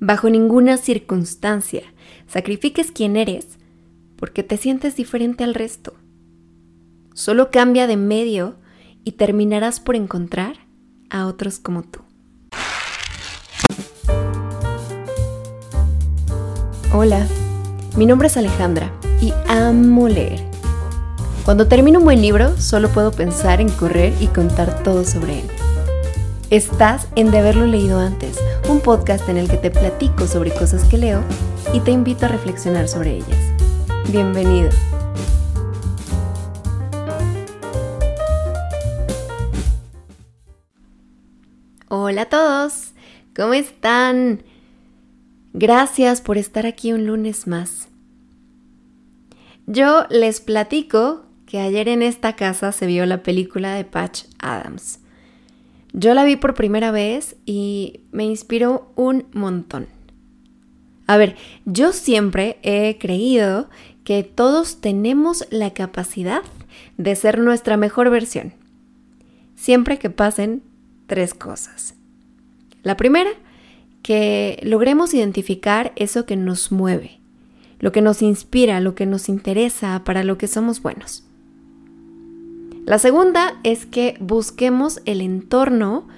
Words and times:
bajo 0.00 0.30
ninguna 0.30 0.76
circunstancia, 0.76 1.82
sacrifiques 2.26 2.92
quién 2.92 3.16
eres 3.16 3.58
porque 4.16 4.42
te 4.42 4.56
sientes 4.56 4.96
diferente 4.96 5.44
al 5.44 5.54
resto. 5.54 5.94
Solo 7.14 7.50
cambia 7.50 7.86
de 7.86 7.96
medio 7.96 8.56
y 9.04 9.12
terminarás 9.12 9.80
por 9.80 9.96
encontrar 9.96 10.56
a 11.10 11.26
otros 11.26 11.58
como 11.58 11.82
tú. 11.82 12.00
Hola, 16.92 17.26
mi 17.96 18.06
nombre 18.06 18.28
es 18.28 18.36
Alejandra 18.36 18.92
y 19.20 19.32
amo 19.48 20.08
leer. 20.08 20.40
Cuando 21.44 21.66
termino 21.68 22.00
un 22.00 22.04
buen 22.04 22.20
libro, 22.20 22.56
solo 22.58 22.88
puedo 22.88 23.12
pensar 23.12 23.60
en 23.60 23.68
correr 23.70 24.12
y 24.20 24.26
contar 24.26 24.82
todo 24.82 25.04
sobre 25.04 25.40
él. 25.40 25.46
Estás 26.50 27.08
en 27.14 27.30
De 27.30 27.38
haberlo 27.38 27.66
leído 27.66 27.98
antes, 27.98 28.38
un 28.68 28.80
podcast 28.80 29.26
en 29.30 29.38
el 29.38 29.48
que 29.48 29.56
te 29.56 29.70
platico 29.70 30.26
sobre 30.26 30.52
cosas 30.52 30.84
que 30.84 30.98
leo 30.98 31.24
y 31.72 31.80
te 31.80 31.90
invito 31.90 32.26
a 32.26 32.28
reflexionar 32.28 32.86
sobre 32.86 33.16
ellas. 33.16 33.52
Bienvenido. 34.12 34.68
Hola 41.88 42.22
a 42.22 42.28
todos, 42.28 42.92
¿cómo 43.34 43.54
están? 43.54 44.42
Gracias 45.54 46.20
por 46.20 46.36
estar 46.36 46.66
aquí 46.66 46.92
un 46.92 47.06
lunes 47.06 47.46
más. 47.46 47.88
Yo 49.66 50.04
les 50.10 50.42
platico 50.42 51.24
que 51.46 51.60
ayer 51.60 51.88
en 51.88 52.02
esta 52.02 52.36
casa 52.36 52.72
se 52.72 52.84
vio 52.84 53.06
la 53.06 53.22
película 53.22 53.74
de 53.74 53.84
Patch 53.84 54.24
Adams. 54.38 55.00
Yo 55.92 56.14
la 56.14 56.24
vi 56.24 56.36
por 56.36 56.54
primera 56.54 56.90
vez 56.90 57.36
y 57.46 58.00
me 58.12 58.24
inspiró 58.24 58.92
un 58.96 59.26
montón. 59.32 59.86
A 61.06 61.16
ver, 61.16 61.36
yo 61.64 61.92
siempre 61.92 62.58
he 62.62 62.98
creído 62.98 63.70
que 64.04 64.22
todos 64.22 64.80
tenemos 64.80 65.46
la 65.50 65.72
capacidad 65.72 66.42
de 66.98 67.16
ser 67.16 67.38
nuestra 67.38 67.76
mejor 67.76 68.10
versión, 68.10 68.52
siempre 69.54 69.98
que 69.98 70.10
pasen 70.10 70.62
tres 71.06 71.34
cosas. 71.34 71.94
La 72.82 72.96
primera, 72.96 73.30
que 74.02 74.60
logremos 74.62 75.14
identificar 75.14 75.92
eso 75.96 76.26
que 76.26 76.36
nos 76.36 76.72
mueve, 76.72 77.20
lo 77.80 77.92
que 77.92 78.02
nos 78.02 78.22
inspira, 78.22 78.80
lo 78.80 78.94
que 78.94 79.06
nos 79.06 79.28
interesa, 79.28 80.02
para 80.04 80.24
lo 80.24 80.38
que 80.38 80.48
somos 80.48 80.82
buenos. 80.82 81.27
La 82.88 82.98
segunda 82.98 83.60
es 83.64 83.84
que 83.84 84.16
busquemos 84.18 85.02
el 85.04 85.20
entorno 85.20 86.08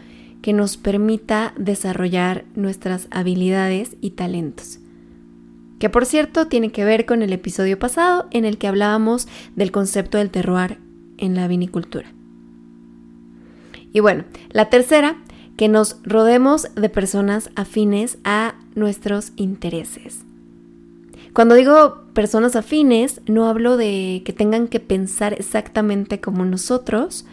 que 0.40 0.52
nos 0.52 0.76
permita 0.76 1.52
desarrollar 1.56 2.44
nuestras 2.54 3.08
habilidades 3.10 3.96
y 4.00 4.10
talentos. 4.10 4.78
Que 5.80 5.90
por 5.90 6.06
cierto 6.06 6.46
tiene 6.46 6.70
que 6.70 6.84
ver 6.84 7.06
con 7.06 7.22
el 7.22 7.32
episodio 7.32 7.76
pasado 7.76 8.28
en 8.30 8.44
el 8.44 8.56
que 8.56 8.68
hablábamos 8.68 9.26
del 9.56 9.72
concepto 9.72 10.18
del 10.18 10.30
terroir 10.30 10.78
en 11.18 11.34
la 11.34 11.48
vinicultura. 11.48 12.12
Y 13.92 13.98
bueno, 13.98 14.22
la 14.50 14.70
tercera, 14.70 15.16
que 15.56 15.66
nos 15.66 15.96
rodemos 16.04 16.72
de 16.76 16.88
personas 16.88 17.50
afines 17.56 18.16
a 18.22 18.54
nuestros 18.76 19.32
intereses. 19.34 20.24
Cuando 21.32 21.56
digo 21.56 22.04
personas 22.12 22.56
afines, 22.56 23.20
no 23.26 23.46
hablo 23.46 23.76
de 23.76 24.22
que 24.24 24.32
tengan 24.32 24.68
que 24.68 24.80
pensar 24.80 25.34
exactamente 25.34 26.20
como 26.20 26.44
nosotros, 26.44 27.24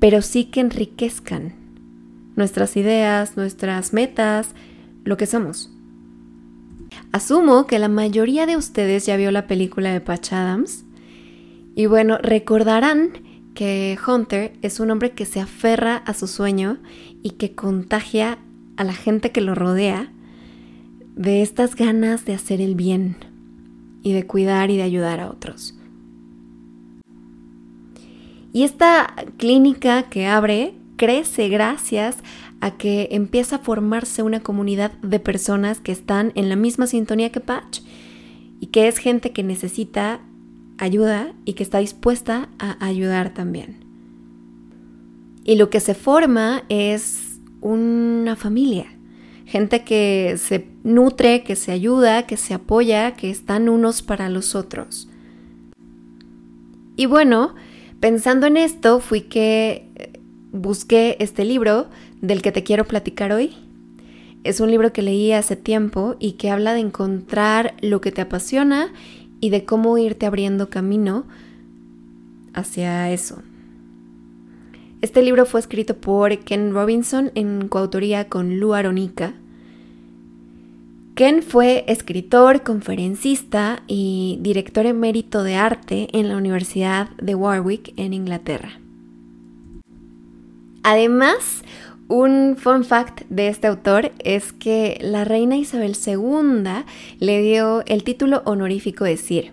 pero 0.00 0.22
sí 0.22 0.46
que 0.46 0.60
enriquezcan 0.60 1.54
nuestras 2.36 2.76
ideas, 2.76 3.36
nuestras 3.36 3.92
metas, 3.92 4.54
lo 5.04 5.16
que 5.16 5.26
somos. 5.26 5.70
Asumo 7.12 7.66
que 7.66 7.78
la 7.78 7.88
mayoría 7.88 8.46
de 8.46 8.56
ustedes 8.56 9.06
ya 9.06 9.16
vio 9.16 9.30
la 9.30 9.46
película 9.46 9.92
de 9.92 10.00
Patch 10.00 10.32
Adams 10.32 10.84
y 11.74 11.86
bueno, 11.86 12.18
recordarán 12.18 13.12
que 13.54 13.96
Hunter 14.06 14.52
es 14.62 14.80
un 14.80 14.90
hombre 14.90 15.12
que 15.12 15.26
se 15.26 15.40
aferra 15.40 15.96
a 15.96 16.14
su 16.14 16.26
sueño 16.26 16.78
y 17.22 17.30
que 17.30 17.54
contagia 17.54 18.38
a 18.76 18.84
la 18.84 18.92
gente 18.92 19.30
que 19.30 19.40
lo 19.40 19.54
rodea 19.54 20.12
de 21.14 21.42
estas 21.42 21.76
ganas 21.76 22.24
de 22.24 22.34
hacer 22.34 22.60
el 22.60 22.74
bien 22.74 23.33
y 24.04 24.12
de 24.12 24.26
cuidar 24.26 24.70
y 24.70 24.76
de 24.76 24.84
ayudar 24.84 25.18
a 25.18 25.28
otros. 25.28 25.74
Y 28.52 28.62
esta 28.62 29.12
clínica 29.36 30.04
que 30.04 30.28
abre 30.28 30.74
crece 30.96 31.48
gracias 31.48 32.18
a 32.60 32.76
que 32.76 33.08
empieza 33.10 33.56
a 33.56 33.58
formarse 33.58 34.22
una 34.22 34.40
comunidad 34.40 34.92
de 35.02 35.18
personas 35.18 35.80
que 35.80 35.90
están 35.90 36.30
en 36.36 36.48
la 36.48 36.54
misma 36.54 36.86
sintonía 36.86 37.32
que 37.32 37.40
Patch 37.40 37.80
y 38.60 38.66
que 38.68 38.86
es 38.86 38.98
gente 38.98 39.32
que 39.32 39.42
necesita 39.42 40.20
ayuda 40.78 41.32
y 41.44 41.54
que 41.54 41.64
está 41.64 41.78
dispuesta 41.78 42.48
a 42.58 42.84
ayudar 42.84 43.34
también. 43.34 43.84
Y 45.44 45.56
lo 45.56 45.68
que 45.68 45.80
se 45.80 45.94
forma 45.94 46.62
es 46.68 47.40
una 47.60 48.36
familia, 48.36 48.86
gente 49.46 49.82
que 49.82 50.36
se 50.38 50.73
nutre, 50.84 51.42
que 51.42 51.56
se 51.56 51.72
ayuda, 51.72 52.26
que 52.26 52.36
se 52.36 52.54
apoya, 52.54 53.16
que 53.16 53.30
están 53.30 53.68
unos 53.68 54.02
para 54.02 54.28
los 54.28 54.54
otros. 54.54 55.08
Y 56.96 57.06
bueno, 57.06 57.54
pensando 57.98 58.46
en 58.46 58.56
esto, 58.56 59.00
fui 59.00 59.22
que 59.22 59.88
eh, 59.96 60.20
busqué 60.52 61.16
este 61.18 61.44
libro 61.44 61.88
del 62.20 62.42
que 62.42 62.52
te 62.52 62.62
quiero 62.62 62.84
platicar 62.84 63.32
hoy. 63.32 63.56
Es 64.44 64.60
un 64.60 64.70
libro 64.70 64.92
que 64.92 65.02
leí 65.02 65.32
hace 65.32 65.56
tiempo 65.56 66.16
y 66.20 66.32
que 66.32 66.50
habla 66.50 66.74
de 66.74 66.80
encontrar 66.80 67.74
lo 67.80 68.00
que 68.00 68.12
te 68.12 68.20
apasiona 68.20 68.92
y 69.40 69.50
de 69.50 69.64
cómo 69.64 69.98
irte 69.98 70.26
abriendo 70.26 70.70
camino 70.70 71.24
hacia 72.52 73.10
eso. 73.10 73.42
Este 75.00 75.22
libro 75.22 75.44
fue 75.44 75.60
escrito 75.60 75.96
por 75.96 76.38
Ken 76.38 76.72
Robinson 76.72 77.30
en 77.34 77.68
coautoría 77.68 78.28
con 78.28 78.58
Lu 78.58 78.74
Aronica. 78.74 79.34
Ken 81.14 81.42
fue 81.42 81.84
escritor, 81.86 82.62
conferencista 82.62 83.84
y 83.86 84.38
director 84.40 84.84
emérito 84.84 85.44
de 85.44 85.54
arte 85.54 86.08
en 86.12 86.28
la 86.28 86.36
Universidad 86.36 87.10
de 87.22 87.36
Warwick 87.36 87.92
en 87.96 88.12
Inglaterra. 88.12 88.80
Además, 90.82 91.62
un 92.08 92.56
fun 92.58 92.84
fact 92.84 93.22
de 93.28 93.46
este 93.46 93.68
autor 93.68 94.10
es 94.18 94.52
que 94.52 94.98
la 95.00 95.24
reina 95.24 95.56
Isabel 95.56 95.96
II 96.04 96.84
le 97.20 97.42
dio 97.42 97.84
el 97.86 98.02
título 98.02 98.42
honorífico 98.44 99.04
de 99.04 99.16
Sir 99.16 99.52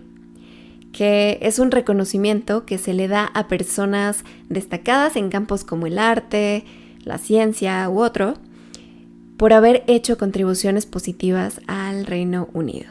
que 0.92 1.38
es 1.40 1.58
un 1.58 1.70
reconocimiento 1.70 2.66
que 2.66 2.76
se 2.76 2.92
le 2.92 3.08
da 3.08 3.24
a 3.24 3.48
personas 3.48 4.24
destacadas 4.50 5.16
en 5.16 5.30
campos 5.30 5.64
como 5.64 5.86
el 5.86 5.98
arte, 5.98 6.64
la 7.04 7.16
ciencia 7.16 7.88
u 7.88 8.00
otro, 8.02 8.34
por 9.36 9.52
haber 9.52 9.84
hecho 9.86 10.18
contribuciones 10.18 10.86
positivas 10.86 11.60
al 11.66 12.06
Reino 12.06 12.48
Unido. 12.52 12.90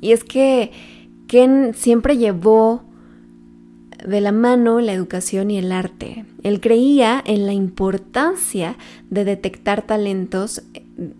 Y 0.00 0.12
es 0.12 0.24
que 0.24 0.72
Ken 1.26 1.74
siempre 1.74 2.16
llevó 2.16 2.82
de 4.06 4.20
la 4.20 4.32
mano 4.32 4.80
la 4.80 4.92
educación 4.92 5.50
y 5.50 5.58
el 5.58 5.72
arte. 5.72 6.24
Él 6.42 6.60
creía 6.60 7.22
en 7.26 7.46
la 7.46 7.52
importancia 7.52 8.76
de 9.10 9.24
detectar 9.24 9.82
talentos 9.82 10.62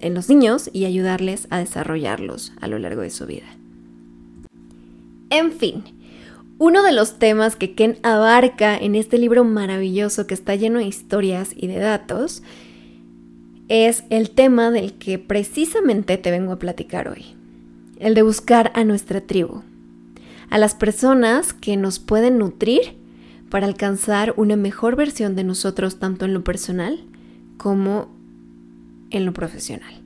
en 0.01 0.15
los 0.15 0.29
niños 0.29 0.71
y 0.73 0.85
ayudarles 0.85 1.47
a 1.51 1.59
desarrollarlos 1.59 2.53
a 2.61 2.69
lo 2.69 2.79
largo 2.79 3.03
de 3.03 3.11
su 3.11 3.27
vida. 3.27 3.47
En 5.31 5.53
fin, 5.53 5.85
uno 6.59 6.83
de 6.83 6.93
los 6.93 7.19
temas 7.19 7.57
que 7.57 7.75
Ken 7.75 7.99
abarca 8.03 8.77
en 8.77 8.95
este 8.95 9.19
libro 9.19 9.45
maravilloso 9.45 10.27
que 10.27 10.35
está 10.35 10.55
lleno 10.55 10.79
de 10.79 10.87
historias 10.87 11.51
y 11.55 11.67
de 11.67 11.79
datos 11.79 12.43
es 13.69 14.05
el 14.11 14.31
tema 14.31 14.71
del 14.71 14.95
que 14.95 15.19
precisamente 15.19 16.17
te 16.19 16.31
vengo 16.31 16.53
a 16.53 16.59
platicar 16.59 17.09
hoy, 17.09 17.37
el 17.99 18.15
de 18.15 18.23
buscar 18.23 18.73
a 18.75 18.85
nuestra 18.85 19.21
tribu, 19.21 19.63
a 20.51 20.59
las 20.59 20.75
personas 20.75 21.53
que 21.53 21.77
nos 21.77 21.99
pueden 21.99 22.39
nutrir 22.39 22.97
para 23.51 23.67
alcanzar 23.67 24.35
una 24.37 24.57
mejor 24.57 24.97
versión 24.97 25.37
de 25.37 25.45
nosotros 25.45 25.99
tanto 25.99 26.25
en 26.25 26.35
lo 26.35 26.45
personal 26.45 27.05
como 27.57 28.09
en 29.11 29.25
lo 29.25 29.33
profesional. 29.33 30.03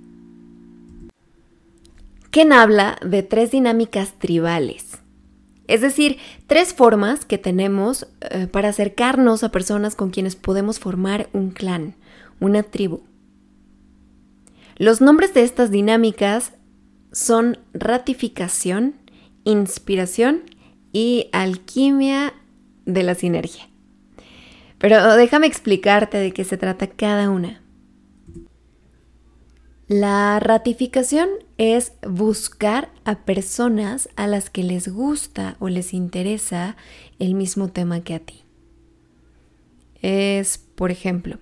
Ken 2.31 2.53
habla 2.53 2.99
de 3.05 3.23
tres 3.23 3.51
dinámicas 3.51 4.15
tribales 4.19 5.03
es 5.73 5.81
decir, 5.81 6.19
tres 6.47 6.75
formas 6.75 7.25
que 7.25 7.39
tenemos 7.39 8.07
eh, 8.21 8.47
para 8.47 8.69
acercarnos 8.69 9.43
a 9.45 9.51
personas 9.51 9.95
con 9.95 10.11
quienes 10.11 10.37
podemos 10.37 10.79
formar 10.79 11.29
un 11.33 11.51
clan, 11.51 11.95
una 12.41 12.63
tribu. 12.63 13.01
Los 14.77 15.01
nombres 15.01 15.35
de 15.35 15.43
estas 15.43 15.71
dinámicas 15.71 16.53
son 17.13 17.59
ratificación, 17.73 18.95
inspiración 19.45 20.43
y 20.93 21.29
alquimia 21.33 22.35
de 22.87 23.03
la 23.03 23.15
sinergia. 23.15 23.69
Pero 24.79 25.17
déjame 25.17 25.47
explicarte 25.47 26.19
de 26.19 26.33
qué 26.33 26.45
se 26.45 26.57
trata 26.57 26.89
cada 26.89 27.31
una. 27.31 27.63
La 29.89 30.41
ratificación 30.41 31.29
es 31.59 31.93
buscar 32.09 32.91
a 33.05 33.21
personas 33.27 34.09
a 34.17 34.27
las 34.27 34.49
que 34.49 34.63
les 34.63 34.89
gusta 34.89 35.57
o 35.61 35.69
les 35.69 35.93
interesa 35.93 36.77
el 37.19 37.35
mismo 37.35 37.69
tema 37.69 38.01
que 38.01 38.15
a 38.15 38.19
ti. 38.21 38.43
Es, 40.01 40.59
por 40.59 40.91
ejemplo, 40.91 41.39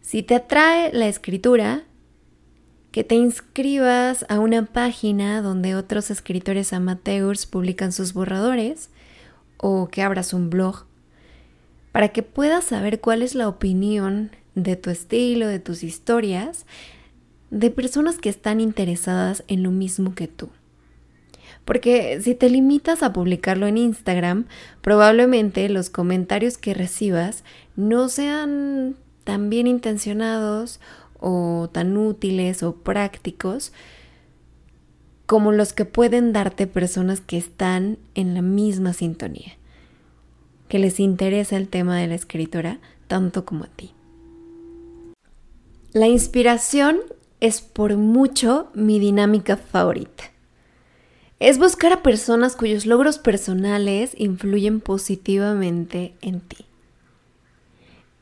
si 0.00 0.22
te 0.22 0.34
atrae 0.34 0.92
la 0.92 1.06
escritura, 1.06 1.84
que 2.92 3.04
te 3.04 3.14
inscribas 3.14 4.26
a 4.28 4.38
una 4.38 4.66
página 4.66 5.40
donde 5.40 5.74
otros 5.74 6.10
escritores 6.10 6.72
amateurs 6.72 7.46
publican 7.46 7.90
sus 7.90 8.12
borradores 8.12 8.90
o 9.56 9.88
que 9.88 10.02
abras 10.02 10.34
un 10.34 10.50
blog 10.50 10.84
para 11.90 12.08
que 12.08 12.22
puedas 12.22 12.64
saber 12.64 13.00
cuál 13.00 13.22
es 13.22 13.34
la 13.34 13.48
opinión 13.48 14.30
de 14.54 14.76
tu 14.76 14.90
estilo, 14.90 15.46
de 15.46 15.58
tus 15.58 15.82
historias, 15.82 16.66
de 17.50 17.70
personas 17.70 18.18
que 18.18 18.28
están 18.28 18.60
interesadas 18.60 19.42
en 19.48 19.62
lo 19.62 19.70
mismo 19.70 20.14
que 20.14 20.28
tú. 20.28 20.50
Porque 21.64 22.20
si 22.20 22.34
te 22.34 22.50
limitas 22.50 23.02
a 23.02 23.12
publicarlo 23.12 23.66
en 23.66 23.78
Instagram, 23.78 24.46
probablemente 24.80 25.68
los 25.68 25.90
comentarios 25.90 26.58
que 26.58 26.74
recibas 26.74 27.44
no 27.76 28.08
sean 28.08 28.96
tan 29.24 29.48
bien 29.50 29.66
intencionados 29.66 30.80
o 31.22 31.70
tan 31.72 31.96
útiles 31.96 32.62
o 32.62 32.74
prácticos 32.74 33.72
como 35.26 35.52
los 35.52 35.72
que 35.72 35.86
pueden 35.86 36.32
darte 36.32 36.66
personas 36.66 37.20
que 37.20 37.38
están 37.38 37.96
en 38.14 38.34
la 38.34 38.42
misma 38.42 38.92
sintonía, 38.92 39.56
que 40.68 40.78
les 40.78 41.00
interesa 41.00 41.56
el 41.56 41.68
tema 41.68 41.96
de 41.96 42.08
la 42.08 42.16
escritura 42.16 42.80
tanto 43.06 43.46
como 43.46 43.64
a 43.64 43.68
ti. 43.68 43.94
La 45.92 46.08
inspiración 46.08 46.98
es 47.40 47.60
por 47.60 47.96
mucho 47.96 48.68
mi 48.74 48.98
dinámica 48.98 49.56
favorita. 49.56 50.24
Es 51.40 51.58
buscar 51.58 51.92
a 51.92 52.02
personas 52.02 52.54
cuyos 52.54 52.86
logros 52.86 53.18
personales 53.18 54.14
influyen 54.16 54.80
positivamente 54.80 56.14
en 56.20 56.40
ti. 56.40 56.66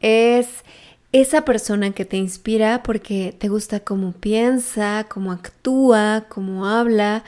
Es 0.01 0.65
esa 1.13 1.45
persona 1.45 1.91
que 1.93 2.05
te 2.05 2.17
inspira 2.17 2.83
porque 2.83 3.35
te 3.37 3.49
gusta 3.49 3.81
cómo 3.81 4.13
piensa, 4.13 5.07
cómo 5.09 5.33
actúa, 5.33 6.27
cómo 6.29 6.67
habla, 6.67 7.25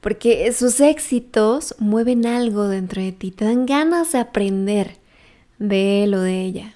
porque 0.00 0.52
sus 0.52 0.80
éxitos 0.80 1.74
mueven 1.78 2.26
algo 2.26 2.68
dentro 2.68 3.02
de 3.02 3.12
ti, 3.12 3.30
te 3.30 3.44
dan 3.44 3.66
ganas 3.66 4.12
de 4.12 4.18
aprender 4.18 4.96
de 5.58 6.04
él 6.04 6.14
o 6.14 6.20
de 6.20 6.42
ella. 6.42 6.74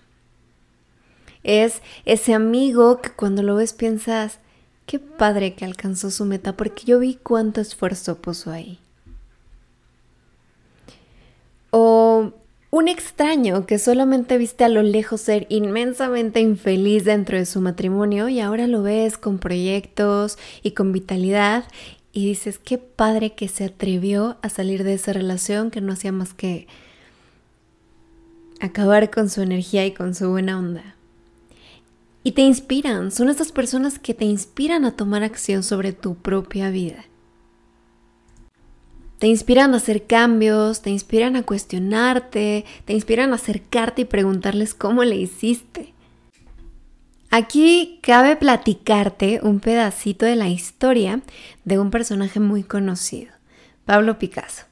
Es 1.43 1.81
ese 2.05 2.35
amigo 2.35 3.01
que 3.01 3.11
cuando 3.11 3.43
lo 3.43 3.55
ves 3.55 3.73
piensas, 3.73 4.41
qué 4.85 4.99
padre 4.99 5.55
que 5.55 5.65
alcanzó 5.65 6.11
su 6.11 6.25
meta 6.25 6.57
porque 6.57 6.85
yo 6.85 6.99
vi 6.99 7.15
cuánto 7.15 7.61
esfuerzo 7.61 8.17
puso 8.17 8.51
ahí. 8.51 8.79
O 11.71 12.10
un 12.71 12.87
extraño 12.87 13.67
que 13.67 13.79
solamente 13.79 14.39
viste 14.39 14.63
a 14.65 14.69
lo 14.69 14.83
lejos 14.83 15.21
ser 15.21 15.47
inmensamente 15.49 16.41
infeliz 16.41 17.05
dentro 17.05 17.37
de 17.37 17.47
su 17.47 17.61
matrimonio 17.61 18.29
y 18.29 18.41
ahora 18.41 18.69
lo 18.69 18.83
ves 18.83 19.19
con 19.19 19.39
proyectos 19.39 20.39
y 20.63 20.71
con 20.71 20.93
vitalidad 20.93 21.65
y 22.13 22.27
dices, 22.27 22.59
qué 22.59 22.79
padre 22.79 23.35
que 23.35 23.49
se 23.49 23.65
atrevió 23.65 24.39
a 24.43 24.49
salir 24.49 24.85
de 24.85 24.95
esa 24.95 25.13
relación 25.13 25.71
que 25.71 25.81
no 25.81 25.93
hacía 25.93 26.13
más 26.13 26.33
que 26.33 26.69
acabar 28.61 29.11
con 29.11 29.29
su 29.31 29.43
energía 29.43 29.85
y 29.87 29.93
con 29.93 30.15
su 30.15 30.29
buena 30.29 30.59
onda. 30.59 30.95
Y 32.23 32.33
te 32.33 32.43
inspiran, 32.43 33.11
son 33.11 33.31
estas 33.31 33.51
personas 33.51 33.99
que 33.99 34.13
te 34.13 34.27
inspiran 34.27 34.85
a 34.85 34.95
tomar 34.95 35.23
acción 35.23 35.63
sobre 35.63 35.93
tu 35.93 36.17
propia 36.17 36.71
vida. 36.71 37.05
Te 39.21 39.27
inspiran 39.27 39.75
a 39.75 39.77
hacer 39.77 40.07
cambios, 40.07 40.81
te 40.81 40.89
inspiran 40.89 41.37
a 41.37 41.43
cuestionarte, 41.43 42.65
te 42.87 42.93
inspiran 42.95 43.33
a 43.33 43.35
acercarte 43.35 44.01
y 44.03 44.05
preguntarles 44.07 44.73
cómo 44.73 45.05
le 45.05 45.17
hiciste. 45.17 45.93
Aquí 47.29 48.01
cabe 48.03 48.37
platicarte 48.37 49.41
un 49.43 49.61
pedacito 49.61 50.25
de 50.25 50.37
la 50.37 50.49
historia 50.49 51.21
de 51.67 51.79
un 51.79 51.91
personaje 51.91 52.41
muy 52.41 52.63
conocido, 52.63 53.31
Pablo 53.85 54.19
Picasso. 54.19 54.65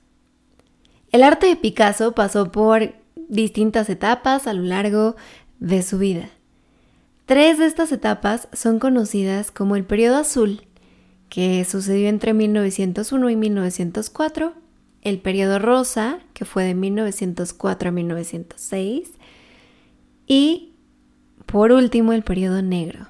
El 1.12 1.24
arte 1.24 1.48
de 1.48 1.56
Picasso 1.56 2.12
pasó 2.12 2.50
por 2.50 2.94
distintas 3.28 3.90
etapas 3.90 4.46
a 4.46 4.54
lo 4.54 4.62
largo 4.62 5.14
de 5.58 5.82
su 5.82 5.98
vida. 5.98 6.30
Tres 7.26 7.58
de 7.58 7.66
estas 7.66 7.92
etapas 7.92 8.48
son 8.54 8.78
conocidas 8.78 9.50
como 9.50 9.76
el 9.76 9.84
periodo 9.84 10.16
azul, 10.16 10.62
que 11.28 11.64
sucedió 11.64 12.08
entre 12.08 12.34
1901 12.34 13.30
y 13.30 13.36
1904, 13.36 14.54
el 15.02 15.20
periodo 15.20 15.58
rosa, 15.58 16.20
que 16.34 16.44
fue 16.44 16.64
de 16.64 16.74
1904 16.74 17.88
a 17.88 17.92
1906, 17.92 19.10
y 20.26 20.72
por 21.46 21.72
último 21.72 22.12
el 22.12 22.22
periodo 22.22 22.62
negro. 22.62 23.08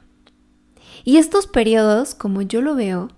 Y 1.05 1.17
estos 1.17 1.47
periodos, 1.47 2.15
como 2.15 2.43
yo 2.43 2.61
lo 2.61 2.75
veo, 2.75 3.09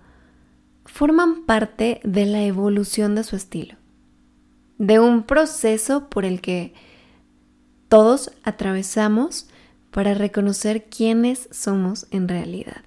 forman 0.85 1.45
parte 1.45 1.99
de 2.03 2.25
la 2.25 2.43
evolución 2.43 3.15
de 3.15 3.23
su 3.23 3.35
estilo, 3.35 3.75
de 4.77 4.99
un 4.99 5.23
proceso 5.23 6.09
por 6.09 6.25
el 6.25 6.41
que 6.41 6.73
todos 7.87 8.31
atravesamos 8.43 9.47
para 9.91 10.13
reconocer 10.13 10.85
quiénes 10.85 11.49
somos 11.51 12.07
en 12.11 12.27
realidad. 12.27 12.83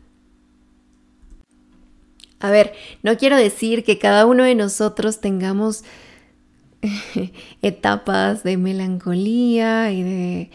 A 2.45 2.51
ver, 2.51 2.75
no 3.03 3.17
quiero 3.17 3.39
decir 3.39 3.85
que 3.85 3.99
cada 3.99 4.27
uno 4.27 4.45
de 4.45 4.55
nosotros 4.55 5.23
tengamos 5.23 5.83
etapas 7.63 8.43
de 8.43 8.59
melancolía 8.59 9.91
y 9.93 10.03
de, 10.03 10.51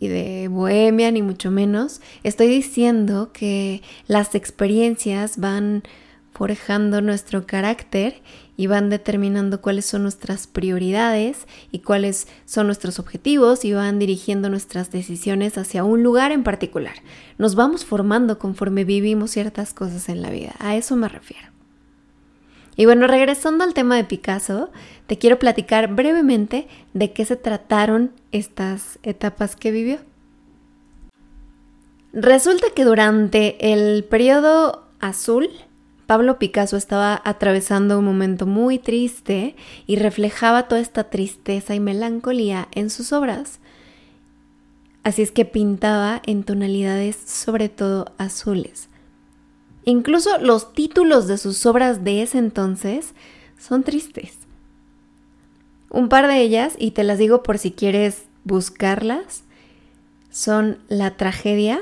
y 0.00 0.08
de 0.08 0.48
bohemia, 0.48 1.12
ni 1.12 1.22
mucho 1.22 1.52
menos. 1.52 2.00
Estoy 2.24 2.48
diciendo 2.48 3.30
que 3.32 3.82
las 4.08 4.34
experiencias 4.34 5.38
van 5.38 5.84
forjando 6.32 7.00
nuestro 7.00 7.46
carácter 7.46 8.20
y 8.62 8.68
van 8.68 8.90
determinando 8.90 9.60
cuáles 9.60 9.86
son 9.86 10.04
nuestras 10.04 10.46
prioridades 10.46 11.48
y 11.72 11.80
cuáles 11.80 12.28
son 12.44 12.66
nuestros 12.66 13.00
objetivos 13.00 13.64
y 13.64 13.72
van 13.72 13.98
dirigiendo 13.98 14.50
nuestras 14.50 14.92
decisiones 14.92 15.58
hacia 15.58 15.82
un 15.82 16.04
lugar 16.04 16.30
en 16.30 16.44
particular. 16.44 16.94
Nos 17.38 17.56
vamos 17.56 17.84
formando 17.84 18.38
conforme 18.38 18.84
vivimos 18.84 19.32
ciertas 19.32 19.74
cosas 19.74 20.08
en 20.08 20.22
la 20.22 20.30
vida, 20.30 20.54
a 20.60 20.76
eso 20.76 20.94
me 20.94 21.08
refiero. 21.08 21.48
Y 22.76 22.84
bueno, 22.84 23.08
regresando 23.08 23.64
al 23.64 23.74
tema 23.74 23.96
de 23.96 24.04
Picasso, 24.04 24.70
te 25.08 25.18
quiero 25.18 25.40
platicar 25.40 25.92
brevemente 25.92 26.68
de 26.94 27.12
qué 27.12 27.24
se 27.24 27.34
trataron 27.34 28.12
estas 28.30 29.00
etapas 29.02 29.56
que 29.56 29.72
vivió. 29.72 29.98
Resulta 32.12 32.68
que 32.76 32.84
durante 32.84 33.72
el 33.72 34.04
periodo 34.04 34.86
azul, 35.00 35.50
Pablo 36.12 36.38
Picasso 36.38 36.76
estaba 36.76 37.22
atravesando 37.24 37.98
un 37.98 38.04
momento 38.04 38.44
muy 38.44 38.78
triste 38.78 39.56
y 39.86 39.96
reflejaba 39.96 40.68
toda 40.68 40.82
esta 40.82 41.04
tristeza 41.04 41.74
y 41.74 41.80
melancolía 41.80 42.68
en 42.72 42.90
sus 42.90 43.14
obras. 43.14 43.60
Así 45.04 45.22
es 45.22 45.32
que 45.32 45.46
pintaba 45.46 46.20
en 46.26 46.44
tonalidades 46.44 47.16
sobre 47.16 47.70
todo 47.70 48.12
azules. 48.18 48.90
Incluso 49.84 50.36
los 50.36 50.74
títulos 50.74 51.28
de 51.28 51.38
sus 51.38 51.64
obras 51.64 52.04
de 52.04 52.20
ese 52.20 52.36
entonces 52.36 53.14
son 53.58 53.82
tristes. 53.82 54.36
Un 55.88 56.10
par 56.10 56.28
de 56.28 56.42
ellas, 56.42 56.74
y 56.78 56.90
te 56.90 57.04
las 57.04 57.16
digo 57.16 57.42
por 57.42 57.56
si 57.56 57.72
quieres 57.72 58.24
buscarlas, 58.44 59.44
son 60.28 60.76
La 60.88 61.16
tragedia, 61.16 61.80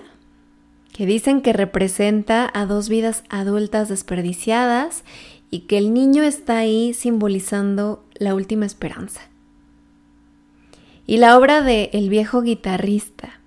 que 1.01 1.07
dicen 1.07 1.41
que 1.41 1.55
representa 1.55 2.51
a 2.53 2.67
dos 2.67 2.91
vidas 2.91 3.25
adultas 3.31 3.89
desperdiciadas 3.89 5.03
y 5.51 5.61
que 5.61 5.79
el 5.79 5.95
niño 5.95 6.23
está 6.23 6.59
ahí 6.59 6.93
simbolizando 6.93 8.05
la 8.17 8.35
última 8.35 8.67
esperanza. 8.67 9.23
Y 11.07 11.17
la 11.17 11.39
obra 11.39 11.63
de 11.63 11.89
El 11.95 12.11
viejo 12.11 12.43
guitarrista, 12.43 13.41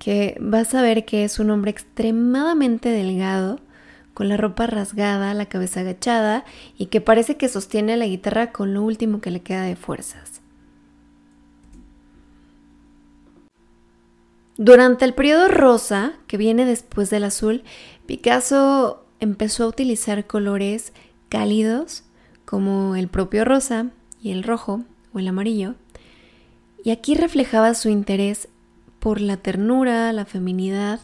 que 0.00 0.36
vas 0.40 0.74
a 0.74 0.82
ver 0.82 1.04
que 1.04 1.22
es 1.22 1.38
un 1.38 1.50
hombre 1.50 1.70
extremadamente 1.70 2.88
delgado, 2.88 3.60
con 4.12 4.28
la 4.28 4.36
ropa 4.36 4.66
rasgada, 4.66 5.32
la 5.32 5.46
cabeza 5.46 5.78
agachada 5.78 6.44
y 6.76 6.86
que 6.86 7.00
parece 7.00 7.36
que 7.36 7.48
sostiene 7.48 7.96
la 7.96 8.06
guitarra 8.06 8.50
con 8.50 8.74
lo 8.74 8.82
último 8.82 9.20
que 9.20 9.30
le 9.30 9.42
queda 9.42 9.62
de 9.62 9.76
fuerzas. 9.76 10.33
Durante 14.56 15.04
el 15.04 15.14
periodo 15.14 15.48
rosa, 15.48 16.12
que 16.28 16.36
viene 16.36 16.64
después 16.64 17.10
del 17.10 17.24
azul, 17.24 17.64
Picasso 18.06 19.04
empezó 19.18 19.64
a 19.64 19.68
utilizar 19.68 20.26
colores 20.26 20.92
cálidos 21.28 22.04
como 22.44 22.94
el 22.94 23.08
propio 23.08 23.44
rosa 23.44 23.90
y 24.22 24.30
el 24.30 24.44
rojo 24.44 24.84
o 25.12 25.18
el 25.18 25.26
amarillo, 25.26 25.74
y 26.84 26.90
aquí 26.90 27.14
reflejaba 27.14 27.74
su 27.74 27.88
interés 27.88 28.48
por 29.00 29.20
la 29.20 29.38
ternura, 29.38 30.12
la 30.12 30.24
feminidad, 30.24 31.00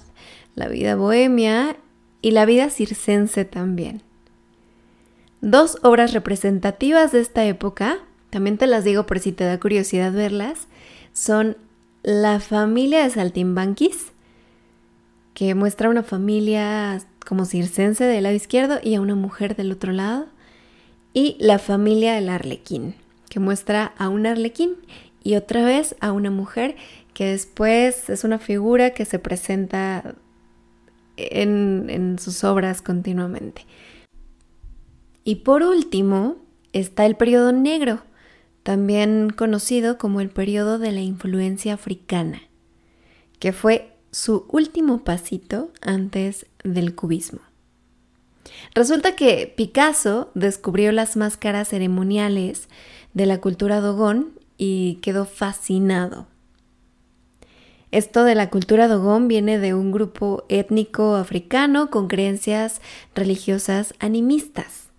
la 0.54 0.69
vida 0.69 0.95
bohemia 0.95 1.76
y 2.23 2.30
la 2.30 2.45
vida 2.45 2.71
circense 2.71 3.45
también. 3.45 4.02
Dos 5.40 5.78
obras 5.83 6.12
representativas 6.12 7.12
de 7.12 7.21
esta 7.21 7.45
época, 7.45 7.99
también 8.28 8.59
te 8.59 8.66
las 8.66 8.85
digo 8.85 9.07
por 9.07 9.19
si 9.19 9.33
te 9.33 9.45
da 9.45 9.59
curiosidad 9.59 10.12
verlas, 10.12 10.69
son 11.12 11.57
La 12.02 12.40
familia 12.40 13.02
de 13.02 13.11
Saltimbanquis, 13.11 14.12
que 15.35 15.54
muestra 15.54 15.90
una 15.90 16.02
familia 16.02 16.99
como 17.26 17.45
circense 17.45 18.04
del 18.04 18.23
lado 18.23 18.35
izquierdo 18.35 18.78
y 18.83 18.95
a 18.95 19.00
una 19.00 19.14
mujer 19.14 19.54
del 19.57 19.73
otro 19.73 19.92
lado, 19.92 20.26
y 21.12 21.37
La 21.40 21.59
familia 21.59 22.14
del 22.14 22.28
Arlequín, 22.28 22.95
que 23.28 23.40
muestra 23.40 23.92
a 23.99 24.09
un 24.09 24.26
arlequín 24.26 24.76
y 25.23 25.35
otra 25.35 25.64
vez 25.64 25.97
a 26.00 26.12
una 26.12 26.30
mujer 26.30 26.76
que 27.14 27.26
después 27.26 28.09
es 28.09 28.25
una 28.25 28.38
figura 28.38 28.90
que 28.90 29.04
se 29.04 29.19
presenta 29.19 30.14
en, 31.16 32.16
sus 32.19 32.45
obras 32.45 32.83
continuamente. 32.83 33.66
Y 35.25 35.37
por 35.37 35.62
último 35.62 36.37
está 36.73 37.04
el 37.07 37.16
periodo 37.16 37.52
negro, 37.52 38.02
también 38.62 39.31
conocido 39.31 39.99
como 39.99 40.21
el 40.21 40.31
periodo 40.31 40.79
de 40.79 40.93
la 40.93 41.00
influencia 41.00 41.75
africana, 41.75 42.43
que 43.38 43.52
fue 43.52 43.97
su 44.11 44.47
último 44.49 45.05
pasito 45.05 45.71
antes 45.81 46.47
del 46.64 46.95
cubismo. 46.95 47.40
Resulta 48.75 49.17
que 49.17 49.52
Picasso 49.57 50.31
descubrió 50.35 50.93
las 50.93 51.17
máscaras 51.17 51.69
ceremoniales 51.69 52.69
de 53.14 53.26
la 53.26 53.40
cultura 53.40 53.81
dogón 53.81 54.38
y 54.57 54.97
quedó 54.97 55.25
fascinado. 55.25 56.26
Esto 57.93 58.23
de 58.23 58.37
la 58.37 58.50
cultura 58.50 58.87
dogón 58.87 59.26
viene 59.26 59.59
de 59.59 59.75
un 59.75 59.90
grupo 59.90 60.45
étnico 60.49 61.17
africano 61.17 61.90
con 61.90 62.07
creencias 62.07 62.81
religiosas 63.14 63.95
animistas. 63.99 64.90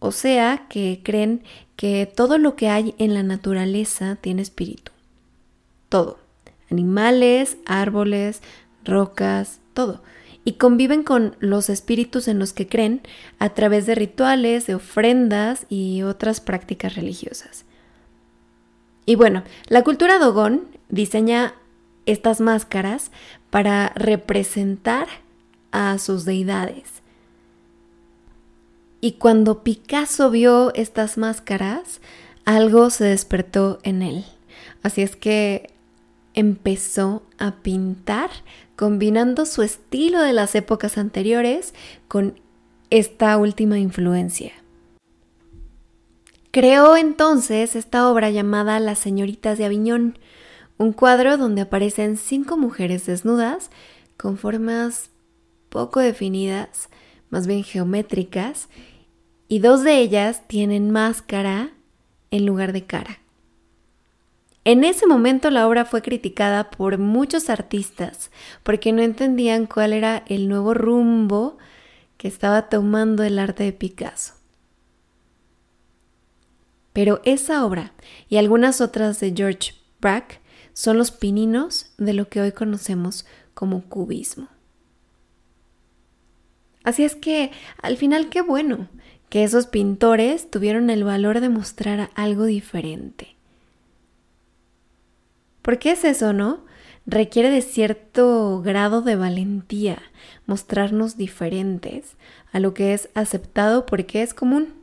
O 0.00 0.10
sea, 0.10 0.66
que 0.68 1.00
creen 1.04 1.44
que 1.82 2.06
todo 2.06 2.38
lo 2.38 2.54
que 2.54 2.68
hay 2.68 2.94
en 2.98 3.12
la 3.12 3.24
naturaleza 3.24 4.14
tiene 4.14 4.40
espíritu. 4.40 4.92
Todo. 5.88 6.20
Animales, 6.70 7.56
árboles, 7.66 8.40
rocas, 8.84 9.58
todo 9.74 10.00
y 10.44 10.52
conviven 10.52 11.02
con 11.02 11.34
los 11.40 11.68
espíritus 11.68 12.28
en 12.28 12.38
los 12.38 12.52
que 12.52 12.68
creen 12.68 13.00
a 13.40 13.48
través 13.48 13.86
de 13.86 13.96
rituales, 13.96 14.68
de 14.68 14.76
ofrendas 14.76 15.66
y 15.68 16.02
otras 16.02 16.40
prácticas 16.40 16.94
religiosas. 16.94 17.64
Y 19.04 19.16
bueno, 19.16 19.42
la 19.66 19.82
cultura 19.82 20.20
Dogon 20.20 20.68
diseña 20.88 21.54
estas 22.06 22.40
máscaras 22.40 23.10
para 23.50 23.88
representar 23.96 25.08
a 25.72 25.98
sus 25.98 26.24
deidades. 26.24 27.01
Y 29.04 29.14
cuando 29.14 29.64
Picasso 29.64 30.30
vio 30.30 30.72
estas 30.74 31.18
máscaras, 31.18 32.00
algo 32.44 32.88
se 32.88 33.02
despertó 33.02 33.80
en 33.82 34.00
él. 34.00 34.24
Así 34.84 35.02
es 35.02 35.16
que 35.16 35.70
empezó 36.34 37.24
a 37.36 37.56
pintar 37.56 38.30
combinando 38.76 39.44
su 39.44 39.62
estilo 39.62 40.22
de 40.22 40.32
las 40.32 40.54
épocas 40.54 40.98
anteriores 40.98 41.74
con 42.06 42.40
esta 42.90 43.36
última 43.38 43.76
influencia. 43.80 44.52
Creó 46.52 46.96
entonces 46.96 47.74
esta 47.74 48.08
obra 48.08 48.30
llamada 48.30 48.78
Las 48.78 49.00
señoritas 49.00 49.58
de 49.58 49.64
Aviñón, 49.64 50.16
un 50.78 50.92
cuadro 50.92 51.38
donde 51.38 51.62
aparecen 51.62 52.16
cinco 52.16 52.56
mujeres 52.56 53.06
desnudas 53.06 53.70
con 54.16 54.38
formas 54.38 55.10
poco 55.70 55.98
definidas, 55.98 56.88
más 57.30 57.48
bien 57.48 57.64
geométricas, 57.64 58.68
y 59.52 59.58
dos 59.58 59.82
de 59.82 59.98
ellas 59.98 60.48
tienen 60.48 60.90
máscara 60.90 61.74
en 62.30 62.46
lugar 62.46 62.72
de 62.72 62.86
cara. 62.86 63.18
En 64.64 64.82
ese 64.82 65.06
momento 65.06 65.50
la 65.50 65.68
obra 65.68 65.84
fue 65.84 66.00
criticada 66.00 66.70
por 66.70 66.96
muchos 66.96 67.50
artistas 67.50 68.30
porque 68.62 68.92
no 68.92 69.02
entendían 69.02 69.66
cuál 69.66 69.92
era 69.92 70.24
el 70.26 70.48
nuevo 70.48 70.72
rumbo 70.72 71.58
que 72.16 72.28
estaba 72.28 72.70
tomando 72.70 73.24
el 73.24 73.38
arte 73.38 73.64
de 73.64 73.74
Picasso. 73.74 74.36
Pero 76.94 77.20
esa 77.26 77.66
obra 77.66 77.92
y 78.30 78.38
algunas 78.38 78.80
otras 78.80 79.20
de 79.20 79.34
George 79.36 79.74
Braque 80.00 80.40
son 80.72 80.96
los 80.96 81.10
pininos 81.10 81.92
de 81.98 82.14
lo 82.14 82.26
que 82.30 82.40
hoy 82.40 82.52
conocemos 82.52 83.26
como 83.52 83.82
cubismo. 83.82 84.48
Así 86.84 87.04
es 87.04 87.14
que, 87.14 87.52
al 87.82 87.98
final, 87.98 88.30
qué 88.30 88.40
bueno 88.40 88.88
que 89.32 89.44
esos 89.44 89.64
pintores 89.66 90.50
tuvieron 90.50 90.90
el 90.90 91.04
valor 91.04 91.40
de 91.40 91.48
mostrar 91.48 92.10
algo 92.14 92.44
diferente 92.44 93.32
¿Por 95.62 95.78
qué 95.78 95.92
es 95.92 96.04
eso, 96.04 96.32
no? 96.32 96.60
Requiere 97.06 97.50
de 97.50 97.62
cierto 97.62 98.60
grado 98.62 99.00
de 99.00 99.16
valentía 99.16 100.02
mostrarnos 100.46 101.16
diferentes 101.16 102.16
a 102.52 102.60
lo 102.60 102.74
que 102.74 102.92
es 102.92 103.08
aceptado 103.14 103.86
porque 103.86 104.22
es 104.22 104.34
común. 104.34 104.74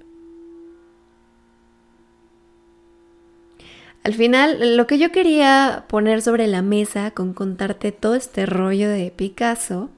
Al 4.03 4.13
final, 4.13 4.77
lo 4.77 4.87
que 4.87 4.97
yo 4.97 5.11
quería 5.11 5.85
poner 5.89 6.21
sobre 6.21 6.47
la 6.47 6.61
mesa 6.61 7.11
con 7.11 7.33
contarte 7.33 7.91
todo 7.91 8.15
este 8.15 8.45
rollo 8.45 8.89
de 8.89 9.11
Picasso 9.11 9.89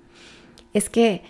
es 0.73 0.89
que 0.89 1.21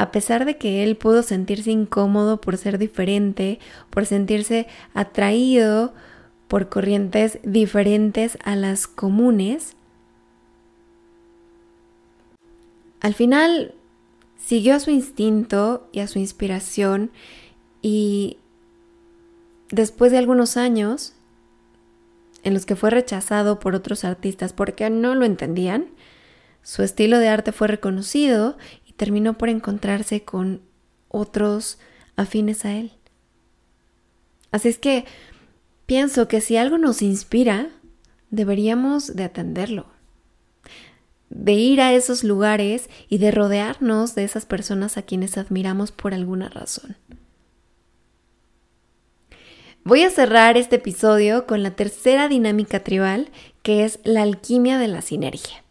a 0.00 0.12
pesar 0.12 0.46
de 0.46 0.56
que 0.56 0.82
él 0.82 0.96
pudo 0.96 1.22
sentirse 1.22 1.70
incómodo 1.70 2.40
por 2.40 2.56
ser 2.56 2.78
diferente, 2.78 3.58
por 3.90 4.06
sentirse 4.06 4.66
atraído 4.94 5.92
por 6.48 6.70
corrientes 6.70 7.38
diferentes 7.42 8.38
a 8.42 8.56
las 8.56 8.86
comunes, 8.86 9.76
al 13.02 13.12
final 13.12 13.74
siguió 14.38 14.74
a 14.74 14.80
su 14.80 14.90
instinto 14.90 15.86
y 15.92 16.00
a 16.00 16.06
su 16.06 16.18
inspiración 16.18 17.10
y 17.82 18.38
después 19.68 20.12
de 20.12 20.18
algunos 20.18 20.56
años 20.56 21.12
en 22.42 22.54
los 22.54 22.64
que 22.64 22.74
fue 22.74 22.88
rechazado 22.88 23.60
por 23.60 23.74
otros 23.74 24.06
artistas 24.06 24.54
porque 24.54 24.88
no 24.88 25.14
lo 25.14 25.26
entendían, 25.26 25.88
su 26.62 26.82
estilo 26.82 27.18
de 27.18 27.28
arte 27.28 27.52
fue 27.52 27.68
reconocido 27.68 28.56
terminó 29.00 29.38
por 29.38 29.48
encontrarse 29.48 30.22
con 30.24 30.60
otros 31.08 31.78
afines 32.16 32.64
a 32.64 32.72
él. 32.72 32.92
Así 34.52 34.68
es 34.68 34.78
que 34.78 35.06
Pienso 35.90 36.28
que 36.28 36.40
si 36.40 36.56
algo 36.56 36.78
nos 36.78 37.02
inspira, 37.02 37.68
deberíamos 38.30 39.16
de 39.16 39.24
atenderlo, 39.24 39.86
de 41.30 41.54
ir 41.54 41.80
a 41.80 41.92
esos 41.94 42.22
lugares 42.22 42.88
y 43.08 43.18
de 43.18 43.32
rodearnos 43.32 44.14
de 44.14 44.22
esas 44.22 44.46
personas 44.46 44.96
a 44.96 45.02
quienes 45.02 45.36
admiramos 45.36 45.90
por 45.90 46.14
alguna 46.14 46.48
razón. 46.48 46.96
Voy 49.82 50.04
a 50.04 50.10
cerrar 50.10 50.56
este 50.56 50.76
episodio 50.76 51.44
con 51.44 51.64
la 51.64 51.72
tercera 51.72 52.28
dinámica 52.28 52.84
tribal, 52.84 53.28
que 53.64 53.84
es 53.84 53.98
la 54.04 54.22
alquimia 54.22 54.78
de 54.78 54.86
la 54.86 55.02
sinergia. 55.02 55.64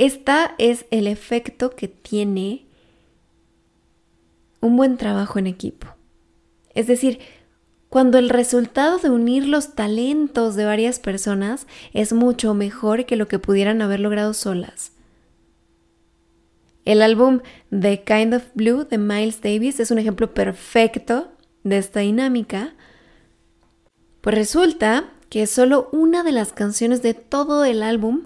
Esta 0.00 0.54
es 0.56 0.86
el 0.90 1.06
efecto 1.06 1.76
que 1.76 1.86
tiene 1.86 2.64
un 4.62 4.74
buen 4.78 4.96
trabajo 4.96 5.38
en 5.38 5.46
equipo. 5.46 5.88
Es 6.74 6.86
decir, 6.86 7.18
cuando 7.90 8.16
el 8.16 8.30
resultado 8.30 8.96
de 8.96 9.10
unir 9.10 9.46
los 9.46 9.74
talentos 9.74 10.56
de 10.56 10.64
varias 10.64 11.00
personas 11.00 11.66
es 11.92 12.14
mucho 12.14 12.54
mejor 12.54 13.04
que 13.04 13.16
lo 13.16 13.28
que 13.28 13.38
pudieran 13.38 13.82
haber 13.82 14.00
logrado 14.00 14.32
solas. 14.32 14.92
El 16.86 17.02
álbum 17.02 17.40
The 17.68 18.02
Kind 18.02 18.32
of 18.32 18.44
Blue 18.54 18.84
de 18.84 18.96
Miles 18.96 19.42
Davis 19.42 19.80
es 19.80 19.90
un 19.90 19.98
ejemplo 19.98 20.32
perfecto 20.32 21.28
de 21.62 21.76
esta 21.76 22.00
dinámica, 22.00 22.72
pues 24.22 24.34
resulta 24.34 25.10
que 25.28 25.46
solo 25.46 25.90
una 25.92 26.22
de 26.22 26.32
las 26.32 26.54
canciones 26.54 27.02
de 27.02 27.12
todo 27.12 27.66
el 27.66 27.82
álbum 27.82 28.24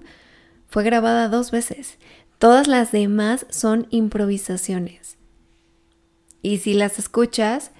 fue 0.75 0.83
grabada 0.83 1.29
dos 1.29 1.51
veces. 1.51 1.97
Todas 2.37 2.67
las 2.67 2.91
demás 2.91 3.45
son 3.49 3.87
improvisaciones. 3.91 5.15
Y 6.41 6.57
si 6.57 6.73
las 6.73 6.99
escuchas, 6.99 7.71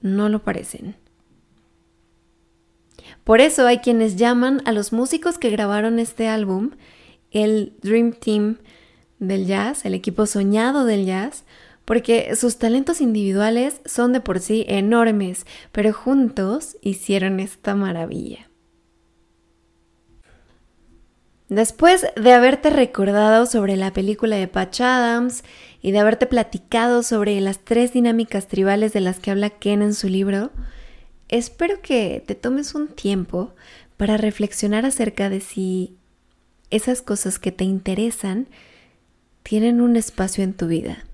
no 0.00 0.28
lo 0.28 0.44
parecen. 0.44 0.94
Por 3.24 3.40
eso 3.40 3.66
hay 3.66 3.78
quienes 3.78 4.14
llaman 4.14 4.62
a 4.64 4.70
los 4.70 4.92
músicos 4.92 5.38
que 5.38 5.50
grabaron 5.50 5.98
este 5.98 6.28
álbum 6.28 6.70
el 7.32 7.72
Dream 7.82 8.12
Team 8.12 8.58
del 9.18 9.46
jazz, 9.46 9.84
el 9.84 9.94
equipo 9.94 10.24
soñado 10.26 10.84
del 10.84 11.04
jazz, 11.04 11.42
porque 11.84 12.36
sus 12.36 12.58
talentos 12.58 13.00
individuales 13.00 13.80
son 13.86 14.12
de 14.12 14.20
por 14.20 14.38
sí 14.38 14.64
enormes, 14.68 15.46
pero 15.72 15.92
juntos 15.92 16.76
hicieron 16.80 17.40
esta 17.40 17.74
maravilla. 17.74 18.45
Después 21.48 22.04
de 22.16 22.32
haberte 22.32 22.70
recordado 22.70 23.46
sobre 23.46 23.76
la 23.76 23.92
película 23.92 24.34
de 24.34 24.48
Patch 24.48 24.80
Adams 24.80 25.44
y 25.80 25.92
de 25.92 26.00
haberte 26.00 26.26
platicado 26.26 27.04
sobre 27.04 27.40
las 27.40 27.60
tres 27.60 27.92
dinámicas 27.92 28.48
tribales 28.48 28.92
de 28.92 29.00
las 29.00 29.20
que 29.20 29.30
habla 29.30 29.50
Ken 29.50 29.80
en 29.80 29.94
su 29.94 30.08
libro, 30.08 30.50
espero 31.28 31.80
que 31.82 32.20
te 32.26 32.34
tomes 32.34 32.74
un 32.74 32.88
tiempo 32.88 33.54
para 33.96 34.16
reflexionar 34.16 34.84
acerca 34.84 35.30
de 35.30 35.40
si 35.40 35.96
esas 36.70 37.00
cosas 37.00 37.38
que 37.38 37.52
te 37.52 37.62
interesan 37.62 38.48
tienen 39.44 39.80
un 39.80 39.94
espacio 39.94 40.42
en 40.42 40.52
tu 40.52 40.66
vida. 40.66 41.04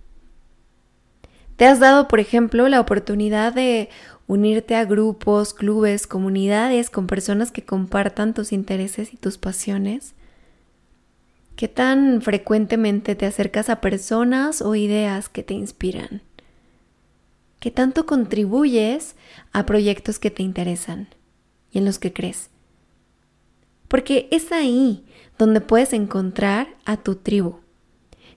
¿Te 1.56 1.66
has 1.66 1.78
dado, 1.78 2.08
por 2.08 2.20
ejemplo, 2.20 2.68
la 2.68 2.80
oportunidad 2.80 3.52
de 3.52 3.90
unirte 4.26 4.76
a 4.76 4.86
grupos, 4.86 5.52
clubes, 5.52 6.06
comunidades 6.06 6.88
con 6.88 7.06
personas 7.06 7.52
que 7.52 7.66
compartan 7.66 8.32
tus 8.32 8.52
intereses 8.52 9.12
y 9.12 9.18
tus 9.18 9.36
pasiones? 9.36 10.14
¿Qué 11.62 11.68
tan 11.68 12.22
frecuentemente 12.22 13.14
te 13.14 13.24
acercas 13.24 13.70
a 13.70 13.80
personas 13.80 14.62
o 14.62 14.74
ideas 14.74 15.28
que 15.28 15.44
te 15.44 15.54
inspiran? 15.54 16.20
¿Qué 17.60 17.70
tanto 17.70 18.04
contribuyes 18.04 19.14
a 19.52 19.64
proyectos 19.64 20.18
que 20.18 20.32
te 20.32 20.42
interesan 20.42 21.06
y 21.70 21.78
en 21.78 21.84
los 21.84 22.00
que 22.00 22.12
crees? 22.12 22.50
Porque 23.86 24.26
es 24.32 24.50
ahí 24.50 25.04
donde 25.38 25.60
puedes 25.60 25.92
encontrar 25.92 26.66
a 26.84 26.96
tu 26.96 27.14
tribu, 27.14 27.60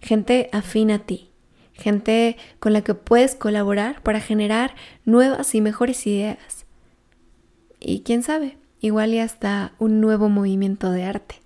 gente 0.02 0.48
afín 0.52 0.92
a 0.92 1.00
ti, 1.00 1.32
gente 1.74 2.38
con 2.60 2.74
la 2.74 2.84
que 2.84 2.94
puedes 2.94 3.34
colaborar 3.34 4.04
para 4.04 4.20
generar 4.20 4.76
nuevas 5.04 5.56
y 5.56 5.62
mejores 5.62 6.06
ideas. 6.06 6.68
Y 7.80 8.02
quién 8.02 8.22
sabe, 8.22 8.60
igual 8.82 9.16
y 9.16 9.18
hasta 9.18 9.74
un 9.80 10.00
nuevo 10.00 10.30
movimiento 10.30 10.92
de 10.92 11.06
arte. 11.06 11.45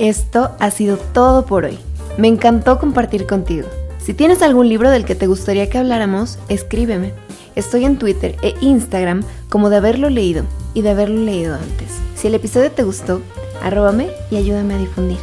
Esto 0.00 0.52
ha 0.60 0.70
sido 0.70 0.96
todo 0.96 1.44
por 1.44 1.66
hoy. 1.66 1.78
Me 2.16 2.26
encantó 2.26 2.78
compartir 2.78 3.26
contigo. 3.26 3.68
Si 3.98 4.14
tienes 4.14 4.40
algún 4.40 4.66
libro 4.66 4.88
del 4.88 5.04
que 5.04 5.14
te 5.14 5.26
gustaría 5.26 5.68
que 5.68 5.76
habláramos, 5.76 6.38
escríbeme. 6.48 7.12
Estoy 7.54 7.84
en 7.84 7.98
Twitter 7.98 8.34
e 8.40 8.54
Instagram 8.62 9.24
como 9.50 9.68
de 9.68 9.76
haberlo 9.76 10.08
leído 10.08 10.44
y 10.72 10.80
de 10.80 10.88
haberlo 10.88 11.20
leído 11.20 11.54
antes. 11.54 11.98
Si 12.16 12.28
el 12.28 12.34
episodio 12.34 12.70
te 12.72 12.82
gustó, 12.82 13.20
arróbame 13.62 14.08
y 14.30 14.36
ayúdame 14.36 14.72
a 14.72 14.78
difundir. 14.78 15.18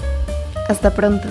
Hasta 0.70 0.94
pronto. 0.94 1.28